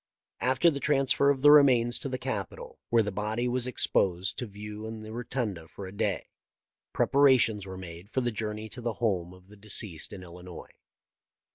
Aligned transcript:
After 0.39 0.71
the 0.71 0.79
transfer 0.79 1.29
of 1.29 1.43
the 1.43 1.51
remains 1.51 1.99
to 1.99 2.09
the 2.09 2.17
Capitol, 2.17 2.79
where 2.89 3.03
the 3.03 3.11
body 3.11 3.47
was 3.47 3.67
ex 3.67 3.85
posed 3.85 4.35
to 4.39 4.47
view 4.47 4.87
in 4.87 5.03
the 5.03 5.11
Rotunda 5.13 5.67
for 5.67 5.85
a 5.85 5.91
day, 5.91 6.25
preparations 6.91 7.67
were 7.67 7.77
made 7.77 8.09
for 8.09 8.21
the 8.21 8.31
journey 8.31 8.67
to 8.69 8.81
the 8.81 8.93
home 8.93 9.31
of 9.31 9.47
the 9.47 9.57
de 9.57 9.69
ceased 9.69 10.11
in 10.11 10.23
Illinois. 10.23 10.71